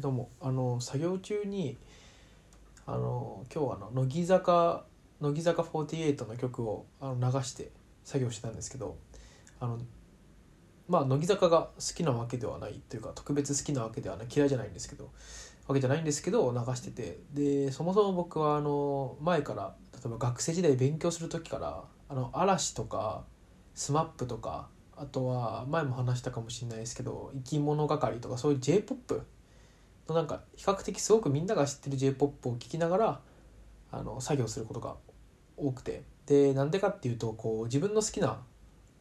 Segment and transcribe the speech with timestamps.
[0.00, 1.76] どうもあの作業中に
[2.86, 4.84] あの今日はあの乃木坂
[5.20, 7.72] 乃木坂48の曲をあの流して
[8.04, 8.96] 作業してたんですけど
[9.58, 9.78] あの
[10.88, 15.10] まあ乃木坂が好きなわけではないというか特別好きなわけではない嫌いじゃないんですけど
[15.66, 23.24] わけじゃないんですけど流しててでそもそも僕はあの前から例えば学生時代勉強する時からあの嵐とか
[23.74, 29.20] SMAP とかあとは前も話したかもしれないですけど生き物係とかそういう j p o p
[30.12, 33.20] のなんか比較的すごくみんなが知ってる j p o p を聴きながら
[33.90, 34.96] あの作業することが
[35.56, 36.02] 多くて。
[36.26, 38.42] でなんでかっていうとこう自分の好きな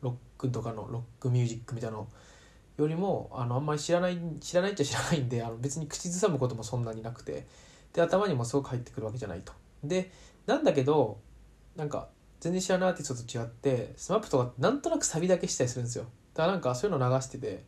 [0.00, 2.06] ロックとかのロックミュージックみたいなの
[2.76, 7.48] よりもあのあんまり知らない知らないっちゃ知らないんであの別に口ずさむこともそんなになくて。
[7.96, 9.54] で頭にもすごく入ってくるわけじゃないと。
[9.82, 10.12] で
[10.44, 11.18] なんだけど
[11.74, 12.08] なんか
[12.40, 16.04] 全然知らないアーティストと違って SMAP とかなんとなくサビだけしたりするんですよ。
[16.34, 17.64] だからなんかそういうの流してて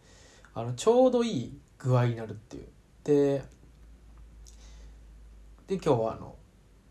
[0.55, 2.69] あのちょうどいい具合になるっていう。
[3.09, 3.43] で
[5.67, 6.37] で今日はあの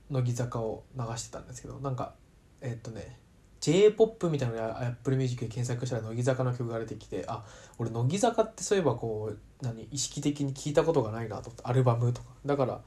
[0.10, 2.16] 乃木坂を流してたんですけどなんか
[2.60, 3.20] えっとね
[3.60, 7.44] j p o p みたいなの Apple Music で検索したら乃木坂の曲が出てきてあ
[7.78, 11.50] 俺乃木坂ってそういえばこう何意識的に聞いたことがないなと。
[11.50, 12.30] 思ってアルバムとか。
[12.48, 12.82] だから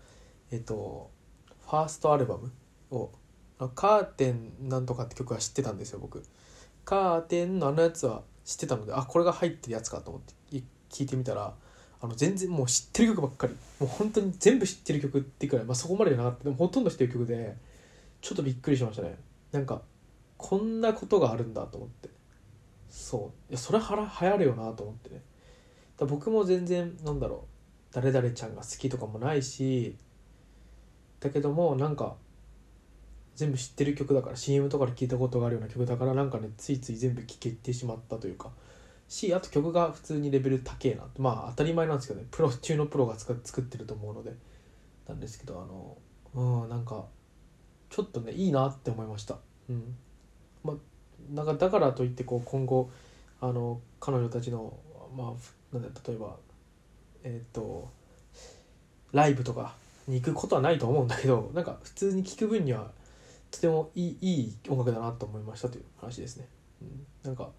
[0.50, 1.10] えっと
[1.68, 2.50] ファーストアルバム
[2.90, 3.12] を
[3.76, 6.20] カーテンなんとかって曲は知ってたんですよ僕。
[6.84, 11.54] カーテンのあのやつは知ってたのであこれが入ってるやつかと思って聞いてみたら
[12.02, 13.54] あの全然もう知ってる曲ばっかり。
[13.78, 16.44] もう本当に全部知ってる曲ってくらい、まあ、そこまでじゃなかった。
[16.44, 17.56] でもほとんど知ってる曲で
[18.20, 19.18] ちょっとびっくりしましたね。
[19.52, 19.82] なんか
[20.36, 22.08] こんなことがあるんだと思って。
[22.88, 23.50] そう。
[23.50, 25.22] いやそれは流行るよなと思ってね。
[25.98, 27.50] だ僕も全然なんだろう。
[27.92, 29.96] 誰々ちゃんが好きとかもないし
[31.18, 32.14] だけどもなんか
[33.34, 38.50] 全部知ってる曲だから CM とかで聞いたことがあるような曲だからなんかねついつい全部聴けてしまったというか。
[39.10, 42.26] しあと曲が普通にレベル高えなまあ当たり前なんですけどね。
[42.30, 44.32] プロ中のプロが作ってると思うので。
[45.10, 47.04] なんですけどあのうんなんか
[47.90, 49.36] ちょっとねいいなって思いました。
[49.68, 49.96] うん。
[50.62, 50.76] まあ
[51.34, 52.90] なんかだからといってこう今後
[53.40, 54.78] あの彼女たちの
[55.16, 55.34] ま
[55.72, 56.36] あなん例えば
[57.24, 57.90] えっ、ー、と
[59.12, 59.74] ライブとか
[60.06, 62.92] に行くことはないと思うんだけどなんか普通に聴く分には
[63.50, 66.46] とてもいいいい音楽だなと思いましたという話ですね。
[66.80, 67.50] うん、なんか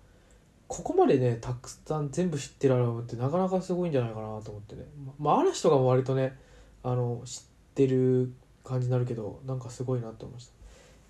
[0.72, 4.86] ここまでねたくさん全部知ってるアルバムってなかなかすごいんじゃないかなと思ってね。
[5.20, 6.38] まあ嵐とかも割とね
[6.82, 7.42] あの知っ
[7.76, 8.32] てる
[8.64, 10.48] 感じになるけどなんかすごいなと思いまし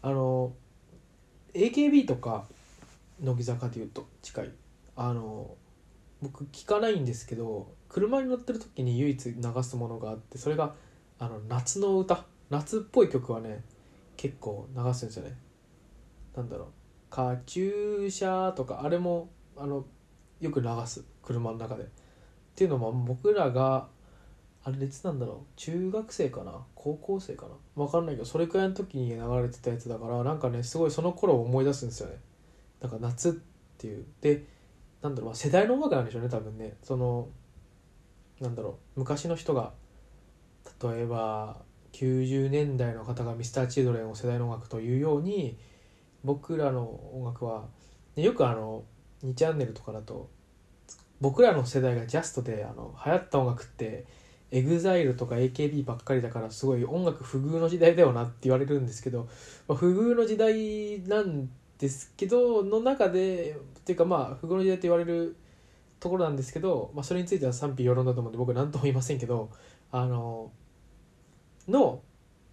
[0.02, 0.10] た。
[0.10, 0.52] あの
[1.54, 2.46] AKB とか
[3.22, 4.50] 乃木坂でいうと近い。
[4.96, 5.54] あの
[6.24, 10.74] 僕聞かないんですけど車に乗ってる時に唯一流すものがあってそれが
[11.20, 12.26] あの夏の歌。
[12.50, 13.64] 夏っぽい曲はね
[14.18, 15.38] 結構流すんですよね。
[16.36, 16.68] なんだろう
[17.12, 19.30] 「カチューシャ」とかあれも
[19.62, 19.86] あの
[20.40, 21.84] よく流す車の中で。
[21.84, 21.88] っ
[22.54, 23.88] ていうのも僕らが
[24.64, 32.18] あれいつなんだろう中学生かな高校生かな分かんないけどそれくらいの時に流れてたやつだからなんかねすごいその頃を思い出すんですよね。
[32.82, 33.34] なんか夏っ
[33.78, 34.06] ていう。
[34.22, 34.46] で
[35.02, 36.78] なんだろう、まあ、世代の音楽なんでしょうね多分ね。
[36.84, 37.30] その
[38.40, 39.74] なんだろう昔の人が
[40.84, 41.58] 例えば
[41.94, 45.58] 90年代の方が Mr.Children を世代の音楽というように
[46.24, 46.84] 僕らの
[47.14, 47.68] 音楽は
[48.16, 48.84] ねよくあの
[49.26, 50.30] 2チャンネルとかだと
[51.20, 54.06] 僕らの世代がジャストであの流行った音楽って
[54.52, 59.30] EXILE とか AKB ばっかりだからすごい音楽不遇の時代だよなって言われるんですけど、
[59.68, 65.38] まあ、不遇の時代なんですけどの中でっていうかまあ不遇の時代と言われる
[66.00, 69.52] ところなんですけど、まあ、それについては賛否両論だと思うんで僕何とも言いませんけど
[69.92, 70.52] あの
[71.68, 72.02] の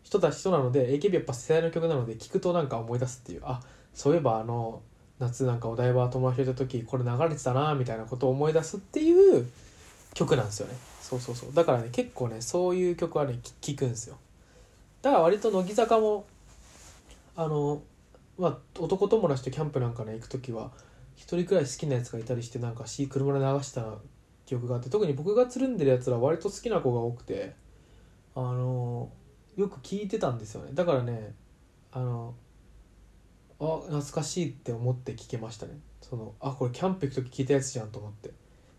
[0.03, 3.43] 人たちとなので AKB やっぱ世代の曲なので聴くとなんか思い出すっていう。
[3.45, 3.61] あ
[3.95, 4.83] そういえばあの
[5.19, 9.47] 夏なんかお台場友達といた時これ流れてたなみたいなことを思い出すっていう
[10.15, 10.75] 曲なんですよね。
[11.01, 11.55] そうそうそう。
[11.55, 14.17] だからね結構ねそういう曲はね聴くんですよ。
[15.03, 16.25] だから割と乃木坂も
[17.37, 17.83] あの
[18.39, 20.71] まあ男友達とキャンプなんかね行く時は
[21.17, 23.95] 一人くらい好きなやつがいたりしてなんか車で流した
[24.47, 27.55] 記憶があって特に僕がつるんでるやつら割と好きな子が多くて
[28.35, 29.11] あの
[29.57, 30.71] よく聞いてたんですよね。
[30.75, 31.35] だからね
[31.93, 32.35] あの
[33.61, 35.79] あ懐かしいって思って聞けましたね。
[36.01, 38.31] そのあこれキャンプ行く時聞いたやつじゃんと思って。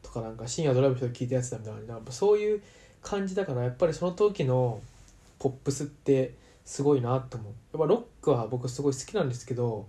[0.02, 1.94] とかなんか深夜ドライブ行く時聞いたやつだみたいな。
[1.96, 2.62] やっぱそういう
[3.02, 4.82] 感じだからやっぱりその時の
[5.38, 6.36] ポップスって
[6.66, 7.54] すごいなと思う。
[7.74, 9.88] やっぱロックは僕すごい好きなんですけど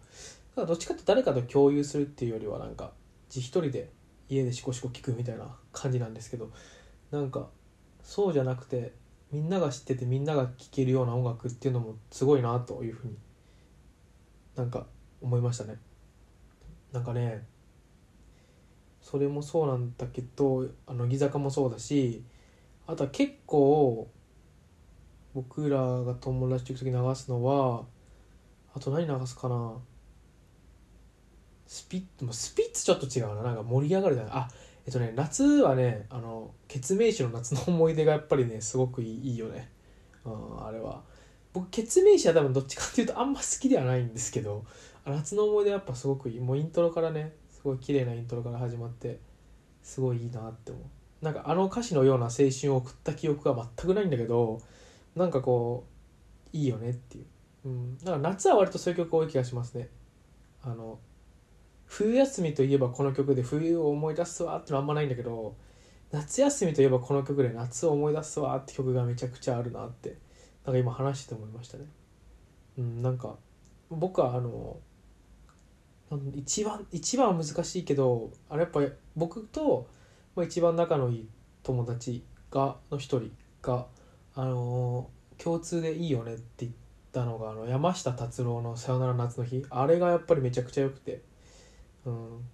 [0.56, 2.92] どっちかって誰かと共有するっていうよりはなんか
[3.28, 3.90] 自一人で
[4.28, 6.50] 家でシコシコ聞くみたいな感じなんですけど
[7.10, 7.48] なんか
[8.02, 8.92] そうじゃなくて
[9.32, 13.16] みんなが知っててみんなが聴けるような音楽っていうのもすごいなというふうに
[14.56, 14.86] なんか
[15.20, 15.78] 思いましたね。
[16.92, 17.46] なんかね
[19.00, 22.24] それもそうなんだけどあ乃木坂もそうだし
[22.86, 24.10] あとは結構
[25.32, 27.84] 僕らが友達と行く時流すのは
[28.74, 29.74] あと何流すかな。
[31.66, 33.42] スピッツもスピッツちょっと違うな。
[33.42, 34.32] なんか盛り上がるじゃない。
[34.34, 34.48] あ
[34.86, 39.70] えっとね夏はねあのケツメイシの夏の思い出がやっぱりねすごくいいいいよね、
[40.24, 41.02] うん、あれは。
[41.52, 44.64] 僕ケメイシは多分どっちかっていうとあんま好きではないんですけど
[45.04, 49.18] 夏の思い出やっぱすごくいいもうイントロからねすごい綺麗なイントロから始まって
[49.82, 51.24] すごいいいなって思う。
[51.24, 54.60] なんかあの歌詞のような青春を送った記憶が全くないんだけど
[55.14, 55.84] なんかこ
[56.52, 57.26] ういいよねっていう、
[57.66, 59.88] うん、だから夏は割とそういう曲多い気がしますね。
[60.62, 60.98] あの
[61.86, 65.56] 冬休みといえばこの曲で冬を思い出すわってのあんまないんだけど
[66.12, 70.16] 夏休みといえばこの曲で夏を思い出すわって曲がめちゃくちゃあるなって
[70.64, 71.84] なんか今話してて思いましたね。
[72.78, 73.36] うんなんか
[73.90, 74.76] 僕はあの
[76.34, 78.80] 一番一番は難しいけどあれやっぱ
[79.16, 79.88] 僕と
[80.42, 81.28] 一番仲のいい
[81.62, 83.30] 友達がの一人
[83.62, 83.86] が
[84.34, 85.08] あの
[85.38, 86.72] 共通でいいよねって言っ
[87.12, 91.22] たのがあの山下達郎の「さよなら夏の日」あれがやっぱりめちゃくちゃ良くて、
[92.04, 92.44] うん、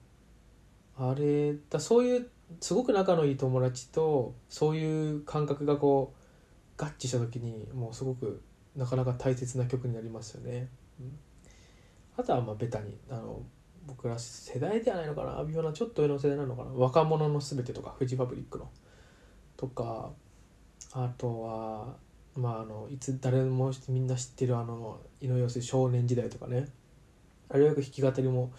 [0.98, 2.30] あれだそういう
[2.60, 6.25] すごく仲のいい友達とそういう感覚がこう
[6.76, 8.42] 合致した時にもうすごく
[8.76, 10.68] なかなか大切な曲になりますよね。
[11.00, 11.18] うん。
[12.16, 13.42] あとはまあベタにあの
[13.86, 15.42] 僕ら世代ではないのかな。
[15.44, 16.70] 微妙なちょっと上の世代なのかな。
[16.72, 18.68] 若者のすべてとかフジファブリックの。
[19.56, 20.10] とか
[20.92, 21.96] あとは
[22.34, 26.68] まああのいつ誰もみんな知ってるあの井上陽水少年時代とかね。
[27.48, 28.52] あれはよく弾き語りも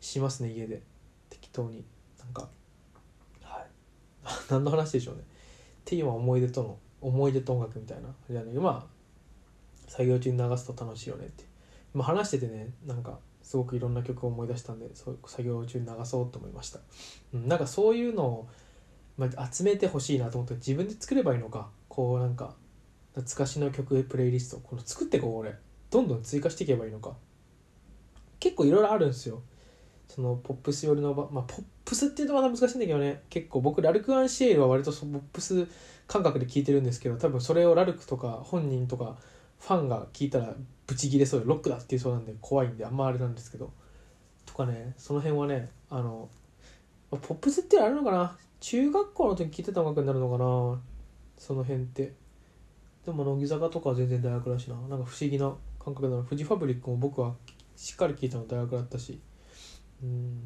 [0.00, 0.82] しますね家で。
[1.28, 1.84] 適当に。
[2.18, 2.48] なんか
[3.42, 3.66] はい。
[4.48, 5.22] 何の話でしょうね。
[5.22, 5.24] っ
[5.84, 8.08] ていう思い出との思い出と音楽みたいな。
[8.30, 11.44] じゃねまあ作業中に流すと楽しいよねって。
[11.94, 16.80] まあ、話しててねなんかすごくいろんな曲を思い出したんでそう作業中に流そうと思いました、
[17.32, 18.48] うん、なんかそういうのを、
[19.16, 22.54] まあ、集めてほしいなと思って自分で作ればいいのかこうなんか
[23.14, 25.54] 懐かしの曲プレイリストこの作ってこう俺。
[25.90, 27.16] どんどん追加していけばいいのか。
[28.40, 29.42] 結構いろいろあるんですよ。
[30.08, 33.22] そのポップス寄りのまあポップスっていうとまだ難しいんだけどね。
[33.28, 35.66] 結構僕ラルク・アンシエルは割とそポップス
[36.06, 39.16] 感覚で聴いてるんですけど多分それをラルクとか本人とか
[39.60, 40.54] ファンが聞いたら
[40.86, 43.70] ブチギレそうでロックだって言うそうなんで怖いんであんまあれなんですけど。
[44.46, 46.28] とかねその辺はねあの
[47.10, 48.36] ポップスってあるのかな？
[48.60, 50.80] 中学校の時聴いてた音楽になるのかな？
[51.36, 52.12] その辺って。
[53.04, 54.76] でも乃木坂とかは全然大学だしな。
[54.88, 56.22] なんか不思議な感覚だな。
[56.22, 57.34] フジファブリックも僕は
[57.76, 59.20] しっかり聴いたの大学だったし。
[60.02, 60.40] うん。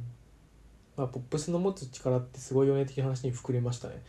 [0.96, 4.02] まあポップスの持つ力ってすごいよね的な話に膨れましたね。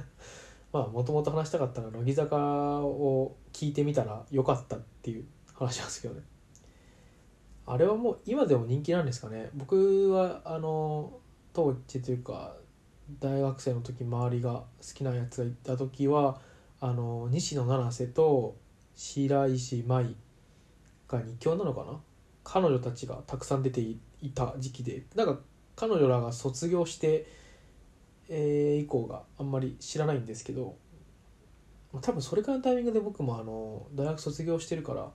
[0.72, 5.24] まあもともと話したかったのは乃木坂を聞いてみたらよかったっていう
[5.54, 6.22] 話なんですけどね。
[7.66, 9.50] あれはもう今でも人気なんですかね？
[9.54, 11.18] 僕はあの
[11.52, 12.56] 当時というか
[13.20, 14.64] 大学生の時周りが好
[14.94, 16.40] きなやつがいた時は
[16.80, 18.56] あの西野七瀬と
[18.94, 20.14] 白石麻衣
[21.08, 22.00] が2強なのかな？
[22.48, 23.98] 彼女たちがたくさん出てい
[24.34, 25.40] た時期でなんか
[25.74, 27.26] 彼女らが卒業して
[28.28, 30.76] えー、以降があんまり知らないんですけど
[32.02, 35.10] 多分それからのタイミングで僕もあの大学卒業してるから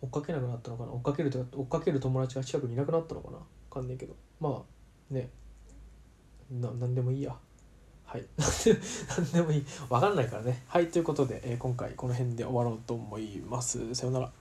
[0.00, 0.92] 追っかけなくなったのかな？
[0.92, 3.38] 追っかけると追っかける友達が近くにいなくなったのかな？
[3.38, 4.14] 分かんないけど。
[4.40, 4.62] ま
[5.10, 5.28] あね。
[6.50, 7.36] な何でもいいや。
[8.04, 8.24] はい。
[9.18, 9.64] 何でもいい。
[9.88, 10.62] 分かんないからね。
[10.68, 13.92] はいということで、えー、今回この辺で終わろうと思います。
[13.94, 14.32] さようなら。